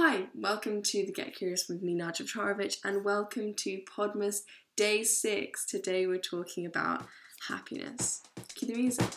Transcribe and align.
Hi, 0.00 0.28
welcome 0.32 0.80
to 0.80 1.04
the 1.04 1.12
Get 1.12 1.34
Curious 1.34 1.68
with 1.68 1.82
me, 1.82 1.92
Nadia 1.92 2.24
Charovic, 2.24 2.76
and 2.84 3.04
welcome 3.04 3.52
to 3.54 3.80
Podmast 3.80 4.42
Day 4.76 5.02
6. 5.02 5.66
Today 5.66 6.06
we're 6.06 6.18
talking 6.18 6.64
about 6.66 7.04
happiness. 7.48 8.22
Cue 8.54 8.68
the 8.68 8.74
music. 8.74 9.08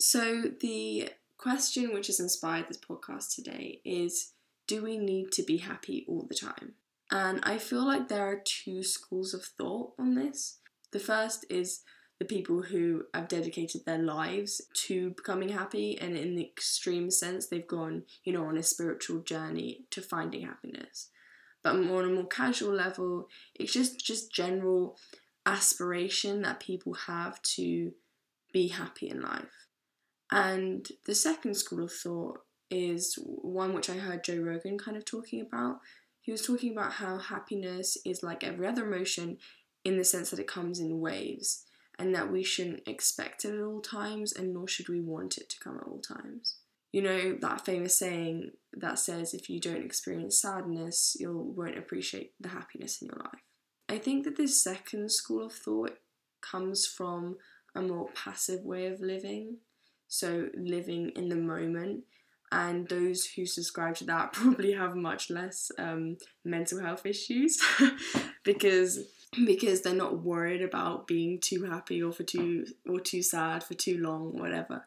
So, 0.00 0.42
the 0.60 1.10
question 1.36 1.94
which 1.94 2.08
has 2.08 2.18
inspired 2.18 2.66
this 2.68 2.78
podcast 2.78 3.36
today 3.36 3.80
is 3.84 4.32
Do 4.66 4.82
we 4.82 4.98
need 4.98 5.30
to 5.34 5.44
be 5.44 5.58
happy 5.58 6.04
all 6.08 6.26
the 6.28 6.34
time? 6.34 6.72
And 7.12 7.38
I 7.44 7.58
feel 7.58 7.86
like 7.86 8.08
there 8.08 8.26
are 8.26 8.42
two 8.44 8.82
schools 8.82 9.32
of 9.34 9.44
thought 9.44 9.92
on 10.00 10.16
this. 10.16 10.58
The 10.90 10.98
first 10.98 11.46
is 11.48 11.82
the 12.18 12.24
people 12.24 12.62
who 12.62 13.04
have 13.14 13.28
dedicated 13.28 13.84
their 13.84 13.98
lives 13.98 14.60
to 14.74 15.10
becoming 15.10 15.50
happy, 15.50 15.96
and 15.98 16.16
in 16.16 16.34
the 16.34 16.42
extreme 16.42 17.10
sense, 17.10 17.46
they've 17.46 17.66
gone, 17.66 18.02
you 18.24 18.32
know, 18.32 18.44
on 18.44 18.58
a 18.58 18.62
spiritual 18.62 19.20
journey 19.20 19.84
to 19.90 20.02
finding 20.02 20.42
happiness. 20.42 21.10
But 21.62 21.78
more 21.78 22.02
on 22.02 22.10
a 22.10 22.12
more 22.12 22.26
casual 22.26 22.72
level, 22.72 23.28
it's 23.54 23.72
just 23.72 24.04
just 24.04 24.32
general 24.32 24.96
aspiration 25.46 26.42
that 26.42 26.60
people 26.60 26.94
have 26.94 27.40
to 27.42 27.92
be 28.52 28.68
happy 28.68 29.08
in 29.08 29.20
life. 29.20 29.66
And 30.30 30.88
the 31.06 31.14
second 31.14 31.54
school 31.54 31.84
of 31.84 31.92
thought 31.92 32.40
is 32.70 33.18
one 33.24 33.72
which 33.72 33.88
I 33.88 33.94
heard 33.94 34.24
Joe 34.24 34.40
Rogan 34.40 34.76
kind 34.76 34.96
of 34.96 35.04
talking 35.04 35.40
about. 35.40 35.80
He 36.20 36.32
was 36.32 36.44
talking 36.44 36.72
about 36.72 36.94
how 36.94 37.18
happiness 37.18 37.96
is 38.04 38.22
like 38.22 38.44
every 38.44 38.66
other 38.66 38.86
emotion 38.86 39.38
in 39.84 39.96
the 39.96 40.04
sense 40.04 40.30
that 40.30 40.40
it 40.40 40.46
comes 40.46 40.80
in 40.80 41.00
waves 41.00 41.64
and 41.98 42.14
that 42.14 42.30
we 42.30 42.42
shouldn't 42.42 42.86
expect 42.86 43.44
it 43.44 43.54
at 43.54 43.62
all 43.62 43.80
times 43.80 44.32
and 44.32 44.54
nor 44.54 44.68
should 44.68 44.88
we 44.88 45.00
want 45.00 45.36
it 45.38 45.48
to 45.50 45.58
come 45.58 45.76
at 45.76 45.86
all 45.86 46.00
times. 46.00 46.56
You 46.92 47.02
know, 47.02 47.36
that 47.40 47.64
famous 47.64 47.98
saying 47.98 48.52
that 48.72 48.98
says 48.98 49.34
if 49.34 49.50
you 49.50 49.60
don't 49.60 49.84
experience 49.84 50.40
sadness, 50.40 51.16
you 51.18 51.32
won't 51.32 51.76
appreciate 51.76 52.32
the 52.40 52.48
happiness 52.48 53.02
in 53.02 53.08
your 53.08 53.18
life. 53.18 53.42
I 53.88 53.98
think 53.98 54.24
that 54.24 54.36
this 54.36 54.62
second 54.62 55.10
school 55.10 55.44
of 55.44 55.52
thought 55.52 55.98
comes 56.40 56.86
from 56.86 57.36
a 57.74 57.82
more 57.82 58.08
passive 58.14 58.64
way 58.64 58.86
of 58.86 59.00
living 59.00 59.58
so 60.08 60.48
living 60.56 61.10
in 61.10 61.28
the 61.28 61.36
moment. 61.36 62.04
And 62.50 62.88
those 62.88 63.26
who 63.26 63.44
subscribe 63.44 63.94
to 63.96 64.04
that 64.04 64.32
probably 64.32 64.72
have 64.72 64.96
much 64.96 65.30
less 65.30 65.70
um, 65.78 66.16
mental 66.44 66.80
health 66.80 67.04
issues 67.04 67.60
because 68.42 69.00
because 69.46 69.82
they're 69.82 69.94
not 69.94 70.22
worried 70.22 70.62
about 70.62 71.06
being 71.06 71.38
too 71.40 71.64
happy 71.64 72.02
or 72.02 72.12
for 72.12 72.24
too 72.24 72.66
or 72.88 73.00
too 73.00 73.22
sad 73.22 73.62
for 73.62 73.74
too 73.74 73.98
long, 73.98 74.26
or 74.26 74.40
whatever. 74.42 74.84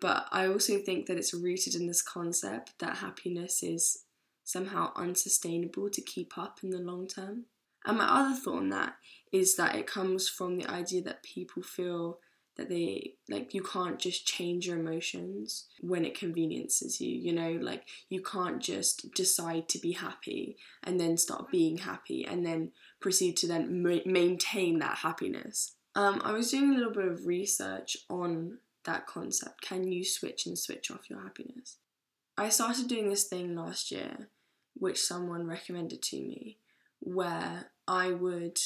But 0.00 0.26
I 0.32 0.46
also 0.46 0.78
think 0.78 1.06
that 1.06 1.18
it's 1.18 1.34
rooted 1.34 1.74
in 1.74 1.86
this 1.86 2.02
concept 2.02 2.78
that 2.78 2.98
happiness 2.98 3.62
is 3.62 4.04
somehow 4.44 4.92
unsustainable 4.96 5.90
to 5.90 6.00
keep 6.00 6.38
up 6.38 6.60
in 6.62 6.70
the 6.70 6.78
long 6.78 7.06
term. 7.06 7.44
And 7.84 7.98
my 7.98 8.06
other 8.06 8.34
thought 8.34 8.58
on 8.58 8.68
that 8.70 8.96
is 9.32 9.56
that 9.56 9.74
it 9.74 9.86
comes 9.86 10.28
from 10.28 10.56
the 10.56 10.66
idea 10.66 11.02
that 11.02 11.22
people 11.22 11.62
feel 11.62 12.18
that 12.60 12.68
they 12.68 13.14
like 13.28 13.54
you 13.54 13.62
can't 13.62 13.98
just 13.98 14.26
change 14.26 14.66
your 14.66 14.78
emotions 14.78 15.66
when 15.80 16.04
it 16.04 16.18
conveniences 16.18 17.00
you 17.00 17.10
you 17.10 17.32
know? 17.32 17.58
Like 17.60 17.84
you 18.08 18.22
can't 18.22 18.60
just 18.60 19.12
decide 19.14 19.68
to 19.70 19.78
be 19.78 19.92
happy 19.92 20.56
and 20.84 21.00
then 21.00 21.16
start 21.16 21.50
being 21.50 21.78
happy 21.78 22.24
and 22.24 22.44
then 22.44 22.72
proceed 23.00 23.36
to 23.38 23.48
then 23.48 23.82
ma- 23.82 24.04
maintain 24.04 24.78
that 24.78 24.98
happiness. 24.98 25.74
Um, 25.96 26.22
i 26.24 26.30
was 26.32 26.50
doing 26.50 26.70
a 26.70 26.76
little 26.76 26.92
bit 26.92 27.08
of 27.08 27.26
research 27.26 27.96
on 28.08 28.58
that 28.84 29.06
concept. 29.06 29.62
Can 29.62 29.90
you 29.90 30.04
switch 30.04 30.46
and 30.46 30.58
switch 30.58 30.90
off 30.90 31.10
your 31.10 31.22
happiness? 31.22 31.78
I 32.38 32.50
started 32.50 32.88
doing 32.88 33.08
this 33.08 33.24
thing 33.24 33.56
last 33.56 33.90
year 33.90 34.28
which 34.74 35.02
someone 35.02 35.46
recommended 35.46 36.02
to 36.02 36.16
me 36.16 36.58
where 37.00 37.70
i 37.88 38.10
would 38.10 38.58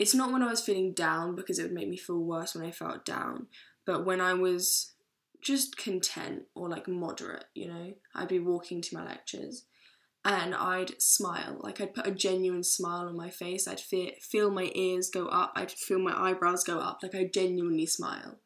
it's 0.00 0.14
not 0.14 0.32
when 0.32 0.42
I 0.42 0.48
was 0.48 0.62
feeling 0.62 0.94
down 0.94 1.36
because 1.36 1.58
it 1.58 1.64
would 1.64 1.72
make 1.72 1.88
me 1.88 1.98
feel 1.98 2.18
worse 2.18 2.54
when 2.54 2.64
I 2.64 2.70
felt 2.70 3.04
down, 3.04 3.48
but 3.84 4.06
when 4.06 4.18
I 4.18 4.32
was 4.32 4.94
just 5.42 5.76
content 5.76 6.44
or 6.54 6.70
like 6.70 6.88
moderate, 6.88 7.44
you 7.54 7.68
know, 7.68 7.92
I'd 8.14 8.28
be 8.28 8.38
walking 8.38 8.80
to 8.80 8.96
my 8.96 9.04
lectures 9.04 9.66
and 10.24 10.54
I'd 10.54 11.00
smile. 11.02 11.58
Like 11.60 11.82
I'd 11.82 11.92
put 11.92 12.06
a 12.06 12.12
genuine 12.12 12.64
smile 12.64 13.08
on 13.08 13.16
my 13.16 13.28
face. 13.28 13.68
I'd 13.68 13.78
feel, 13.78 14.12
feel 14.22 14.50
my 14.50 14.70
ears 14.74 15.10
go 15.10 15.26
up. 15.26 15.52
I'd 15.54 15.70
feel 15.70 15.98
my 15.98 16.18
eyebrows 16.18 16.64
go 16.64 16.78
up. 16.78 17.00
Like 17.02 17.14
I 17.14 17.24
genuinely 17.24 17.86
smile 17.86 18.38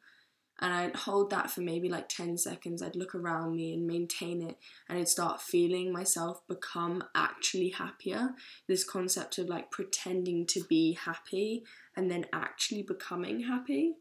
and 0.59 0.73
I'd 0.73 0.95
hold 0.95 1.31
that 1.31 1.51
for 1.51 1.61
maybe 1.61 1.89
like 1.89 2.07
10 2.07 2.37
seconds. 2.37 2.81
I'd 2.81 2.95
look 2.95 3.13
around 3.13 3.55
me 3.55 3.73
and 3.73 3.85
maintain 3.85 4.41
it, 4.41 4.57
and 4.87 4.97
I'd 4.97 5.09
start 5.09 5.41
feeling 5.41 5.91
myself 5.91 6.41
become 6.47 7.03
actually 7.13 7.69
happier. 7.69 8.29
This 8.67 8.85
concept 8.85 9.37
of 9.37 9.49
like 9.49 9.69
pretending 9.69 10.45
to 10.47 10.63
be 10.63 10.93
happy 10.93 11.63
and 11.95 12.09
then 12.09 12.25
actually 12.31 12.83
becoming 12.83 13.41
happy. 13.41 13.95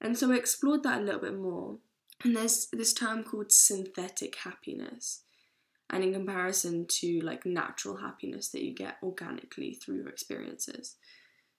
And 0.00 0.16
so 0.16 0.30
I 0.32 0.36
explored 0.36 0.84
that 0.84 1.00
a 1.00 1.04
little 1.04 1.20
bit 1.20 1.36
more. 1.36 1.78
And 2.22 2.36
there's 2.36 2.68
this 2.72 2.92
term 2.92 3.24
called 3.24 3.50
synthetic 3.50 4.36
happiness. 4.36 5.22
And 5.88 6.04
in 6.04 6.12
comparison 6.12 6.86
to 7.00 7.20
like 7.20 7.44
natural 7.44 7.96
happiness 7.96 8.50
that 8.50 8.62
you 8.62 8.72
get 8.72 8.98
organically 9.02 9.74
through 9.74 9.96
your 9.96 10.08
experiences. 10.08 10.94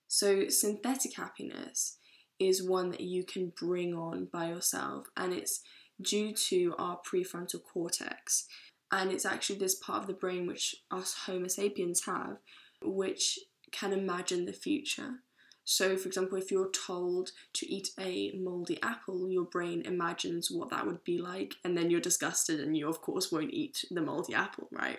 So, 0.08 0.48
synthetic 0.48 1.16
happiness 1.16 1.98
is 2.38 2.62
one 2.62 2.90
that 2.90 3.00
you 3.00 3.24
can 3.24 3.52
bring 3.58 3.94
on 3.94 4.26
by 4.26 4.48
yourself, 4.48 5.06
and 5.16 5.32
it's 5.32 5.60
due 6.00 6.32
to 6.32 6.74
our 6.78 6.98
prefrontal 6.98 7.62
cortex. 7.62 8.46
And 8.90 9.10
it's 9.10 9.24
actually 9.24 9.58
this 9.58 9.74
part 9.74 10.02
of 10.02 10.06
the 10.06 10.12
brain 10.12 10.46
which 10.46 10.76
us 10.90 11.14
Homo 11.26 11.48
sapiens 11.48 12.04
have, 12.04 12.38
which 12.82 13.38
can 13.70 13.92
imagine 13.92 14.44
the 14.44 14.52
future. 14.52 15.20
So, 15.64 15.96
for 15.96 16.08
example, 16.08 16.38
if 16.38 16.50
you're 16.50 16.70
told 16.70 17.30
to 17.54 17.72
eat 17.72 17.90
a 17.98 18.32
moldy 18.32 18.78
apple, 18.82 19.30
your 19.30 19.44
brain 19.44 19.82
imagines 19.86 20.50
what 20.50 20.70
that 20.70 20.86
would 20.86 21.04
be 21.04 21.18
like, 21.18 21.54
and 21.64 21.78
then 21.78 21.88
you're 21.88 22.00
disgusted, 22.00 22.60
and 22.60 22.76
you, 22.76 22.88
of 22.88 23.00
course, 23.00 23.30
won't 23.30 23.54
eat 23.54 23.84
the 23.90 24.02
moldy 24.02 24.34
apple, 24.34 24.68
right? 24.72 24.98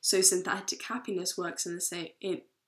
So, 0.00 0.20
synthetic 0.20 0.82
happiness 0.82 1.38
works 1.38 1.64
in 1.64 1.76
the 1.76 1.80
same. 1.80 2.08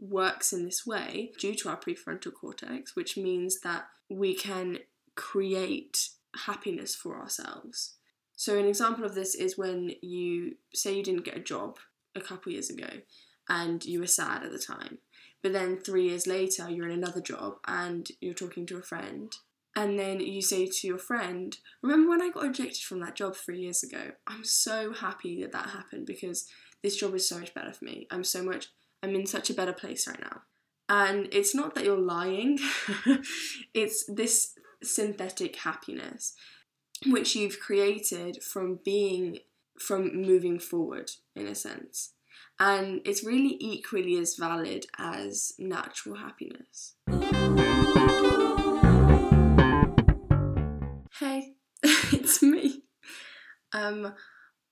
Works 0.00 0.52
in 0.52 0.64
this 0.64 0.86
way 0.86 1.32
due 1.38 1.54
to 1.54 1.68
our 1.68 1.76
prefrontal 1.76 2.32
cortex, 2.32 2.94
which 2.94 3.16
means 3.16 3.60
that 3.60 3.86
we 4.08 4.34
can 4.34 4.78
create 5.14 6.10
happiness 6.46 6.94
for 6.94 7.18
ourselves. 7.18 7.94
So, 8.36 8.58
an 8.58 8.66
example 8.66 9.04
of 9.04 9.14
this 9.14 9.34
is 9.34 9.56
when 9.56 9.92
you 10.02 10.56
say 10.74 10.94
you 10.94 11.02
didn't 11.02 11.24
get 11.24 11.38
a 11.38 11.40
job 11.40 11.78
a 12.14 12.20
couple 12.20 12.52
years 12.52 12.68
ago 12.68 12.88
and 13.48 13.84
you 13.84 14.00
were 14.00 14.06
sad 14.06 14.42
at 14.42 14.52
the 14.52 14.58
time, 14.58 14.98
but 15.42 15.52
then 15.52 15.78
three 15.78 16.08
years 16.08 16.26
later 16.26 16.68
you're 16.68 16.88
in 16.88 16.98
another 16.98 17.20
job 17.20 17.54
and 17.66 18.08
you're 18.20 18.34
talking 18.34 18.66
to 18.66 18.78
a 18.78 18.82
friend. 18.82 19.32
And 19.74 19.98
then 19.98 20.20
you 20.20 20.40
say 20.40 20.66
to 20.66 20.86
your 20.86 20.98
friend, 20.98 21.56
Remember 21.82 22.08
when 22.08 22.22
I 22.22 22.30
got 22.30 22.46
ejected 22.46 22.82
from 22.82 23.00
that 23.00 23.14
job 23.14 23.36
three 23.36 23.60
years 23.60 23.82
ago? 23.82 24.12
I'm 24.26 24.44
so 24.44 24.92
happy 24.92 25.40
that 25.42 25.52
that 25.52 25.70
happened 25.70 26.06
because 26.06 26.48
this 26.82 26.96
job 26.96 27.14
is 27.14 27.28
so 27.28 27.38
much 27.38 27.52
better 27.54 27.72
for 27.72 27.84
me. 27.84 28.06
I'm 28.10 28.24
so 28.24 28.42
much, 28.42 28.68
I'm 29.06 29.14
in 29.14 29.26
such 29.26 29.50
a 29.50 29.54
better 29.54 29.72
place 29.72 30.08
right 30.08 30.20
now. 30.20 30.42
And 30.88 31.28
it's 31.30 31.54
not 31.54 31.76
that 31.76 31.84
you're 31.84 31.96
lying, 31.96 32.58
it's 33.74 34.04
this 34.06 34.54
synthetic 34.82 35.54
happiness 35.56 36.34
which 37.06 37.36
you've 37.36 37.60
created 37.60 38.42
from 38.42 38.80
being, 38.84 39.38
from 39.78 40.22
moving 40.22 40.58
forward 40.58 41.12
in 41.36 41.46
a 41.46 41.54
sense. 41.54 42.14
And 42.58 43.00
it's 43.04 43.22
really 43.22 43.56
equally 43.60 44.18
as 44.18 44.34
valid 44.34 44.86
as 44.98 45.52
natural 45.56 46.16
happiness. 46.16 46.94
Hey, 51.20 51.54
it's 51.82 52.42
me. 52.42 52.82
Um, 53.72 54.14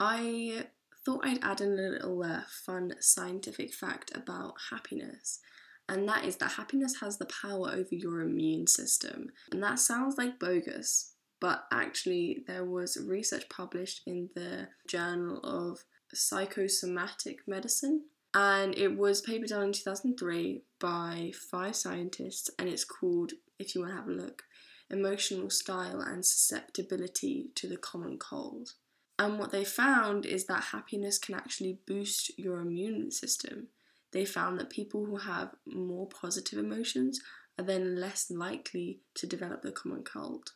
I 0.00 0.66
thought 1.04 1.26
I'd 1.26 1.42
add 1.42 1.60
in 1.60 1.72
a 1.72 1.90
little 1.90 2.22
uh, 2.22 2.42
fun 2.64 2.94
scientific 3.00 3.74
fact 3.74 4.16
about 4.16 4.54
happiness 4.70 5.40
and 5.88 6.08
that 6.08 6.24
is 6.24 6.36
that 6.36 6.52
happiness 6.52 7.00
has 7.00 7.18
the 7.18 7.26
power 7.26 7.70
over 7.70 7.88
your 7.94 8.20
immune 8.20 8.66
system. 8.66 9.30
And 9.52 9.62
that 9.62 9.78
sounds 9.78 10.16
like 10.16 10.38
bogus, 10.38 11.12
but 11.40 11.64
actually, 11.70 12.44
there 12.46 12.64
was 12.64 12.96
research 12.96 13.48
published 13.50 14.02
in 14.06 14.30
the 14.34 14.68
Journal 14.88 15.40
of 15.40 15.84
Psychosomatic 16.12 17.46
Medicine, 17.46 18.04
and 18.32 18.76
it 18.78 18.96
was 18.96 19.20
a 19.20 19.24
paper 19.24 19.46
done 19.46 19.64
in 19.64 19.72
2003 19.72 20.62
by 20.80 21.32
five 21.50 21.76
scientists, 21.76 22.50
and 22.58 22.68
it's 22.68 22.84
called, 22.84 23.32
if 23.58 23.74
you 23.74 23.82
want 23.82 23.92
to 23.92 23.96
have 23.96 24.08
a 24.08 24.12
look, 24.12 24.44
Emotional 24.90 25.50
Style 25.50 26.00
and 26.00 26.24
Susceptibility 26.24 27.50
to 27.56 27.68
the 27.68 27.76
Common 27.76 28.16
Cold. 28.18 28.70
And 29.19 29.38
what 29.38 29.52
they 29.52 29.64
found 29.64 30.26
is 30.26 30.46
that 30.46 30.64
happiness 30.64 31.19
can 31.19 31.34
actually 31.34 31.78
boost 31.87 32.38
your 32.38 32.61
immune 32.61 33.11
system 33.11 33.69
they 34.14 34.25
found 34.25 34.58
that 34.61 34.70
people 34.70 35.05
who 35.05 35.16
have 35.16 35.50
more 35.66 36.06
positive 36.06 36.58
emotions 36.58 37.20
are 37.58 37.64
then 37.64 38.00
less 38.00 38.31
likely 38.31 39.00
to 39.16 39.26
develop 39.26 39.62
the 39.62 39.72
common 39.72 40.05
cold. 40.05 40.52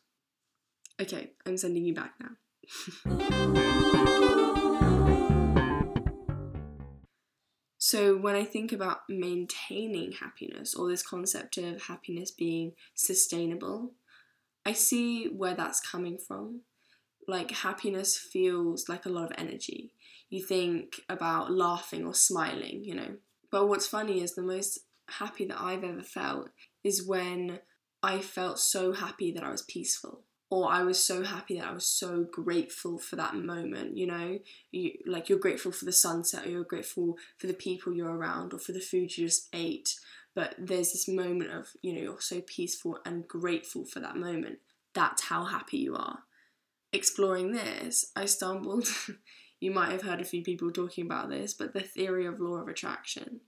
Okay, 0.99 1.33
I'm 1.45 1.57
sending 1.57 1.83
you 1.83 1.93
back 1.93 2.13
now. 2.21 2.29
so, 7.77 8.15
when 8.15 8.35
I 8.35 8.45
think 8.45 8.71
about 8.71 9.01
maintaining 9.09 10.13
happiness 10.13 10.73
or 10.73 10.89
this 10.89 11.03
concept 11.03 11.57
of 11.57 11.83
happiness 11.83 12.31
being 12.31 12.71
sustainable, 12.95 13.91
I 14.65 14.71
see 14.71 15.25
where 15.25 15.53
that's 15.53 15.81
coming 15.81 16.17
from. 16.17 16.61
Like, 17.27 17.51
happiness 17.51 18.17
feels 18.17 18.89
like 18.89 19.05
a 19.05 19.09
lot 19.09 19.25
of 19.25 19.37
energy. 19.37 19.93
You 20.29 20.43
think 20.43 21.01
about 21.09 21.51
laughing 21.51 22.05
or 22.05 22.13
smiling, 22.13 22.83
you 22.83 22.95
know. 22.95 23.17
But 23.51 23.67
what's 23.67 23.87
funny 23.87 24.21
is 24.21 24.35
the 24.35 24.41
most 24.41 24.79
happy 25.09 25.45
that 25.45 25.59
I've 25.59 25.83
ever 25.83 26.03
felt 26.03 26.49
is 26.83 27.07
when 27.07 27.59
I 28.01 28.19
felt 28.19 28.59
so 28.59 28.93
happy 28.93 29.31
that 29.31 29.43
I 29.43 29.51
was 29.51 29.63
peaceful 29.63 30.23
or 30.49 30.71
I 30.71 30.83
was 30.83 31.03
so 31.03 31.23
happy 31.23 31.59
that 31.59 31.67
I 31.67 31.73
was 31.73 31.85
so 31.85 32.25
grateful 32.31 32.97
for 32.97 33.15
that 33.17 33.35
moment, 33.35 33.97
you 33.97 34.07
know? 34.07 34.39
You 34.71 34.93
like 35.05 35.29
you're 35.29 35.39
grateful 35.39 35.71
for 35.71 35.85
the 35.85 35.91
sunset 35.91 36.45
or 36.45 36.49
you're 36.49 36.63
grateful 36.63 37.17
for 37.37 37.47
the 37.47 37.53
people 37.53 37.93
you're 37.93 38.15
around 38.15 38.53
or 38.53 38.59
for 38.59 38.71
the 38.71 38.79
food 38.79 39.15
you 39.17 39.27
just 39.27 39.49
ate, 39.53 39.95
but 40.33 40.55
there's 40.57 40.91
this 40.91 41.07
moment 41.07 41.51
of, 41.51 41.67
you 41.81 41.93
know, 41.93 42.01
you're 42.01 42.21
so 42.21 42.41
peaceful 42.41 42.97
and 43.05 43.27
grateful 43.27 43.85
for 43.85 43.99
that 43.99 44.15
moment. 44.15 44.59
That's 44.93 45.23
how 45.23 45.45
happy 45.45 45.77
you 45.77 45.95
are. 45.95 46.19
Exploring 46.91 47.51
this, 47.51 48.11
I 48.15 48.25
stumbled 48.25 48.87
you 49.59 49.71
might 49.71 49.91
have 49.91 50.03
heard 50.03 50.21
a 50.21 50.25
few 50.25 50.41
people 50.41 50.71
talking 50.71 51.05
about 51.05 51.29
this, 51.29 51.53
but 51.53 51.73
the 51.73 51.81
theory 51.81 52.25
of 52.25 52.39
law 52.39 52.55
of 52.55 52.67
attraction. 52.67 53.41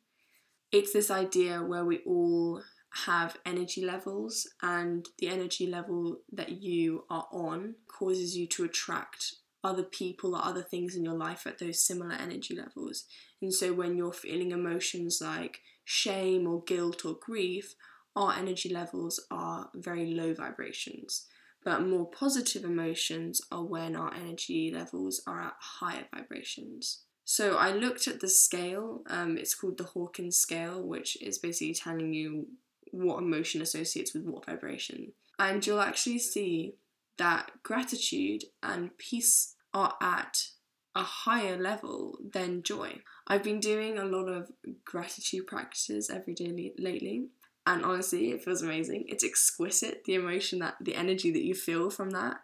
It's 0.72 0.94
this 0.94 1.10
idea 1.10 1.62
where 1.62 1.86
we 1.86 2.00
all 2.06 2.62
have 3.06 3.38
energy 3.46 3.86
levels, 3.86 4.48
and 4.62 5.08
the 5.18 5.30
energy 5.30 5.66
level 5.66 6.18
that 6.32 6.62
you 6.62 7.06
are 7.10 7.28
on 7.32 7.76
causes 7.88 8.36
you 8.36 8.48
to 8.48 8.66
attract 8.66 9.36
other 9.64 9.84
people 9.84 10.36
or 10.36 10.44
other 10.44 10.64
things 10.64 10.96
in 10.96 11.06
your 11.06 11.14
life 11.14 11.48
at 11.48 11.60
those 11.60 11.86
similar 11.86 12.16
energy 12.16 12.56
levels. 12.56 13.06
And 13.42 13.54
so 13.54 13.74
when 13.74 13.96
you're 13.96 14.12
feeling 14.12 14.52
emotions 14.52 15.20
like 15.22 15.60
shame 15.86 16.48
or 16.48 16.64
guilt 16.64 17.06
or 17.06 17.16
grief, 17.22 17.76
our 18.16 18.34
energy 18.34 18.74
levels 18.74 19.26
are 19.30 19.70
very 19.74 20.14
low 20.14 20.34
vibrations. 20.34 21.28
But 21.64 21.88
more 21.88 22.10
positive 22.10 22.64
emotions 22.64 23.42
are 23.52 23.64
when 23.64 23.96
our 23.96 24.14
energy 24.14 24.72
levels 24.74 25.22
are 25.28 25.42
at 25.42 25.56
higher 25.60 26.06
vibrations. 26.14 27.04
So 27.24 27.56
I 27.56 27.72
looked 27.72 28.08
at 28.08 28.20
the 28.20 28.28
scale, 28.28 29.04
um, 29.08 29.38
it's 29.38 29.56
called 29.56 29.78
the 29.78 29.86
Hawkins 29.86 30.38
scale, 30.38 30.82
which 30.82 31.22
is 31.22 31.38
basically 31.38 31.76
telling 31.76 32.14
you 32.14 32.48
what 32.92 33.20
emotion 33.20 33.62
associates 33.62 34.14
with 34.14 34.24
what 34.24 34.46
vibration. 34.46 35.14
And 35.40 35.66
you'll 35.66 35.82
actually 35.82 36.20
see 36.20 36.76
that 37.18 37.52
gratitude 37.64 38.46
and 38.64 38.98
peace 38.98 39.56
are 39.74 39.96
at 40.02 40.48
a 40.96 41.04
higher 41.04 41.58
level 41.58 42.18
than 42.34 42.64
joy. 42.64 43.02
I've 43.28 43.44
been 43.44 43.60
doing 43.60 43.98
a 43.98 44.06
lot 44.06 44.28
of 44.28 44.52
gratitude 44.84 45.48
practices 45.48 46.10
every 46.10 46.34
day 46.34 46.74
lately, 46.78 47.28
and 47.72 47.86
honestly, 47.86 48.32
it 48.32 48.44
feels 48.44 48.62
amazing. 48.62 49.06
It's 49.08 49.24
exquisite 49.24 50.04
the 50.06 50.16
emotion 50.16 50.60
that 50.60 50.76
the 50.82 50.96
energy 50.96 51.32
that 51.32 51.44
you 51.44 51.54
feel 51.54 51.90
from 51.90 52.12
that 52.12 52.42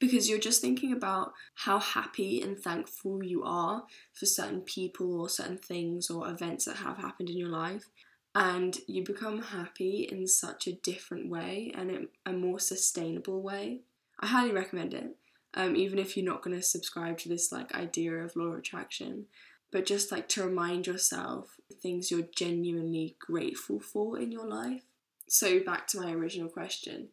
because 0.00 0.28
you're 0.28 0.38
just 0.38 0.60
thinking 0.60 0.92
about 0.92 1.32
how 1.54 1.78
happy 1.78 2.42
and 2.42 2.58
thankful 2.58 3.22
you 3.22 3.44
are 3.44 3.84
for 4.12 4.26
certain 4.26 4.60
people 4.62 5.20
or 5.20 5.28
certain 5.28 5.58
things 5.58 6.10
or 6.10 6.28
events 6.28 6.64
that 6.64 6.76
have 6.76 6.96
happened 6.96 7.30
in 7.30 7.36
your 7.36 7.50
life 7.50 7.88
and 8.34 8.78
you 8.88 9.04
become 9.04 9.42
happy 9.42 10.08
in 10.10 10.26
such 10.26 10.66
a 10.66 10.72
different 10.72 11.28
way 11.28 11.70
and 11.76 12.08
a 12.26 12.32
more 12.32 12.58
sustainable 12.58 13.42
way. 13.42 13.80
I 14.18 14.26
highly 14.26 14.52
recommend 14.52 14.94
it. 14.94 15.16
Um, 15.54 15.76
even 15.76 15.98
if 15.98 16.16
you're 16.16 16.24
not 16.24 16.42
going 16.42 16.56
to 16.56 16.62
subscribe 16.62 17.18
to 17.18 17.28
this 17.28 17.52
like 17.52 17.74
idea 17.74 18.14
of 18.14 18.34
law 18.34 18.46
of 18.46 18.58
attraction, 18.58 19.26
but 19.72 19.86
just 19.86 20.12
like 20.12 20.28
to 20.28 20.44
remind 20.44 20.86
yourself 20.86 21.56
things 21.82 22.10
you're 22.10 22.28
genuinely 22.36 23.16
grateful 23.18 23.80
for 23.80 24.18
in 24.18 24.30
your 24.30 24.46
life. 24.46 24.82
So 25.28 25.60
back 25.60 25.88
to 25.88 26.00
my 26.00 26.12
original 26.12 26.48
question, 26.48 27.08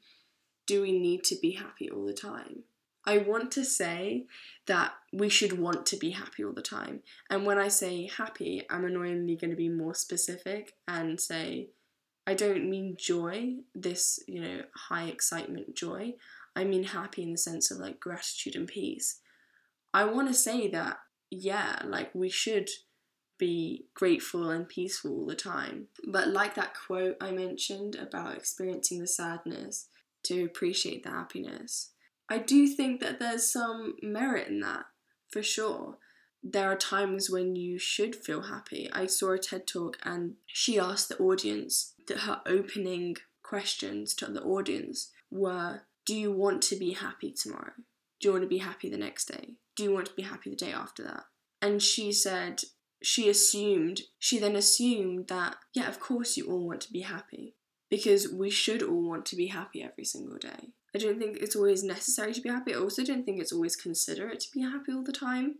do 0.68 0.82
we 0.82 0.92
need 0.92 1.24
to 1.24 1.36
be 1.42 1.52
happy 1.52 1.90
all 1.90 2.06
the 2.06 2.14
time? 2.14 2.64
I 3.06 3.18
want 3.20 3.52
to 3.54 3.64
say 3.64 4.26
that 4.68 4.92
we 5.14 5.30
should 5.30 5.58
want 5.58 5.86
to 5.88 5.98
be 5.98 6.12
happy 6.12 6.44
all 6.44 6.54
the 6.54 6.62
time. 6.62 7.00
And 7.30 7.46
when 7.46 7.58
I 7.58 7.70
say 7.70 8.08
happy, 8.16 8.66
I'm 8.70 8.86
annoyingly 8.86 9.38
going 9.38 9.50
to 9.52 9.56
be 9.56 9.70
more 9.70 9.96
specific 9.96 10.74
and 10.88 11.20
say, 11.20 11.70
I 12.28 12.36
don't 12.36 12.70
mean 12.70 12.98
joy, 13.00 13.56
this, 13.74 14.20
you 14.28 14.42
know, 14.42 14.62
high 14.76 15.06
excitement 15.06 15.76
joy. 15.76 16.14
I 16.56 16.66
mean 16.66 16.84
happy 16.84 17.24
in 17.24 17.32
the 17.32 17.38
sense 17.38 17.72
of 17.72 17.80
like 17.80 18.00
gratitude 18.00 18.56
and 18.56 18.68
peace. 18.68 19.22
I 19.94 20.04
want 20.04 20.28
to 20.28 20.34
say 20.36 20.70
that, 20.70 20.98
yeah, 21.32 21.82
like 21.86 22.14
we 22.14 22.30
should 22.30 22.70
be 23.38 23.86
grateful 23.94 24.50
and 24.50 24.68
peaceful 24.68 25.12
all 25.12 25.26
the 25.26 25.36
time. 25.36 25.88
But 26.06 26.28
like 26.28 26.56
that 26.56 26.76
quote 26.76 27.18
I 27.22 27.32
mentioned 27.32 27.96
about 27.96 28.36
experiencing 28.36 29.00
the 29.00 29.08
sadness 29.08 29.88
to 30.24 30.44
appreciate 30.44 31.04
the 31.04 31.12
happiness, 31.12 31.92
I 32.30 32.38
do 32.38 32.68
think 32.68 33.00
that 33.02 33.20
there's 33.20 33.50
some 33.50 33.96
merit 34.04 34.48
in 34.48 34.60
that, 34.60 34.86
for 35.30 35.42
sure. 35.42 35.98
There 36.44 36.72
are 36.72 36.76
times 36.78 37.30
when 37.30 37.56
you 37.56 37.80
should 37.80 38.16
feel 38.16 38.44
happy. 38.44 38.90
I 38.94 39.08
saw 39.08 39.32
a 39.32 39.38
TED 39.40 39.68
talk 39.68 39.98
and 40.04 40.36
she 40.46 40.80
asked 40.80 41.10
the 41.10 41.18
audience 41.18 41.94
that 42.08 42.20
her 42.20 42.42
opening 42.46 43.18
questions 43.44 44.14
to 44.16 44.28
the 44.28 44.44
audience 44.44 45.12
were 45.32 45.82
Do 46.06 46.16
you 46.16 46.32
want 46.32 46.62
to 46.64 46.76
be 46.76 46.92
happy 46.92 47.32
tomorrow? 47.32 47.74
Do 48.20 48.28
you 48.28 48.32
want 48.32 48.44
to 48.44 48.50
be 48.50 48.60
happy 48.60 48.90
the 48.90 48.98
next 48.98 49.26
day? 49.26 49.56
Do 49.80 49.86
you 49.86 49.94
want 49.94 50.08
to 50.08 50.14
be 50.14 50.24
happy 50.24 50.50
the 50.50 50.58
day 50.58 50.74
after 50.74 51.04
that? 51.04 51.24
And 51.62 51.82
she 51.82 52.12
said, 52.12 52.64
she 53.02 53.30
assumed, 53.30 54.02
she 54.18 54.38
then 54.38 54.58
assumed 54.58 55.30
that, 55.30 55.56
yeah, 55.74 55.88
of 55.88 56.02
course 56.02 56.36
you 56.36 56.52
all 56.52 56.68
want 56.68 56.82
to 56.82 56.92
be 56.92 57.00
happy 57.00 57.56
because 57.90 58.28
we 58.28 58.50
should 58.50 58.84
all 58.84 59.08
want 59.08 59.26
to 59.28 59.38
be 59.38 59.48
happy 59.48 59.82
every 59.82 60.04
single 60.04 60.38
day. 60.38 60.74
I 60.94 60.98
don't 60.98 61.18
think 61.18 61.38
it's 61.38 61.56
always 61.56 61.82
necessary 61.82 62.34
to 62.34 62.42
be 62.42 62.50
happy. 62.50 62.76
I 62.76 62.78
also 62.78 63.06
don't 63.06 63.24
think 63.24 63.40
it's 63.40 63.54
always 63.54 63.78
considerate 63.78 64.42
to 64.42 64.52
be 64.54 64.64
happy 64.64 64.92
all 64.92 65.02
the 65.02 65.14
time. 65.14 65.60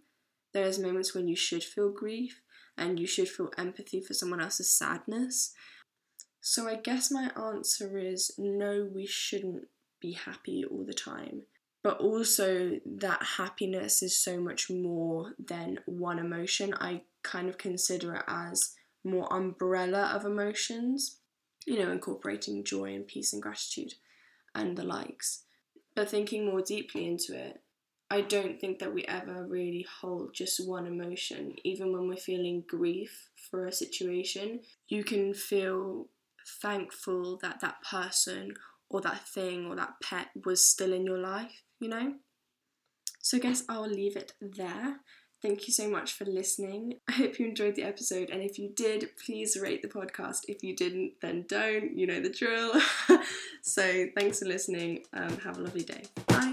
There's 0.54 0.80
moments 0.80 1.16
when 1.16 1.30
you 1.30 1.38
should 1.38 1.64
feel 1.64 1.90
grief 1.90 2.42
and 2.78 3.00
you 3.00 3.08
should 3.08 3.30
feel 3.30 3.52
empathy 3.58 4.02
for 4.02 4.14
someone 4.14 4.42
else's 4.42 4.70
sadness. 4.70 5.54
So 6.42 6.68
I 6.68 6.76
guess 6.76 7.10
my 7.10 7.32
answer 7.38 7.98
is 7.98 8.34
no, 8.38 8.86
we 8.94 9.06
shouldn't 9.06 9.70
be 10.02 10.12
happy 10.12 10.66
all 10.70 10.84
the 10.84 10.94
time. 10.94 11.44
But 11.82 12.00
also, 12.00 12.80
that 12.86 13.24
happiness 13.38 14.04
is 14.04 14.18
so 14.18 14.40
much 14.42 14.70
more 14.70 15.34
than 15.40 15.80
one 15.86 16.20
emotion. 16.20 16.74
I 16.74 17.04
kind 17.24 17.48
of 17.48 17.58
consider 17.58 18.16
it 18.16 18.24
as 18.28 18.76
more 19.04 19.32
umbrella 19.32 20.12
of 20.14 20.26
emotions, 20.26 21.20
you 21.66 21.80
know, 21.80 21.92
incorporating 21.92 22.66
joy 22.66 22.94
and 22.96 23.08
peace 23.08 23.32
and 23.32 23.42
gratitude 23.42 23.94
and 24.54 24.78
the 24.78 24.84
likes. 24.84 25.44
But 25.96 26.10
thinking 26.10 26.46
more 26.46 26.62
deeply 26.62 27.08
into 27.08 27.34
it, 27.34 27.62
I 28.12 28.22
don't 28.22 28.60
think 28.60 28.80
that 28.80 28.94
we 28.94 29.06
ever 29.06 29.46
really 29.46 29.86
hold 30.02 30.34
just 30.34 30.68
one 30.68 30.88
emotion. 30.88 31.56
Even 31.64 31.94
when 31.94 32.08
we're 32.08 32.18
feeling 32.18 32.64
grief 32.68 33.30
for 33.50 33.68
a 33.68 33.72
situation, 33.72 34.62
you 34.88 35.04
can 35.04 35.34
feel 35.34 36.08
thankful 36.62 37.38
that 37.42 37.60
that 37.62 37.84
person 37.84 38.56
or 38.90 39.02
that 39.02 39.28
thing 39.28 39.66
or 39.66 39.76
that 39.76 39.94
pet 40.02 40.28
was 40.46 40.66
still 40.66 40.94
in 40.94 41.06
your 41.06 41.18
life, 41.18 41.64
you 41.80 41.90
know? 41.90 42.14
So 43.22 43.38
I 43.38 43.40
guess 43.40 43.64
I'll 43.70 43.88
leave 43.88 44.16
it 44.16 44.34
there. 44.42 45.02
Thank 45.42 45.68
you 45.68 45.74
so 45.74 45.90
much 45.90 46.14
for 46.14 46.26
listening. 46.26 46.96
I 47.08 47.14
hope 47.14 47.40
you 47.40 47.48
enjoyed 47.48 47.76
the 47.76 47.84
episode. 47.84 48.30
And 48.30 48.42
if 48.42 48.60
you 48.60 48.72
did, 48.76 49.10
please 49.26 49.58
rate 49.62 49.82
the 49.82 49.88
podcast. 49.88 50.40
If 50.48 50.64
you 50.64 50.76
didn't, 50.76 51.14
then 51.22 51.46
don't. 51.48 51.98
You 51.98 52.08
know 52.08 52.20
the 52.20 52.30
drill. 52.30 52.74
so 53.62 54.08
thanks 54.18 54.40
for 54.40 54.46
listening. 54.46 55.06
Um, 55.14 55.38
have 55.40 55.58
a 55.58 55.62
lovely 55.62 55.84
day. 55.84 56.04
Bye. 56.28 56.52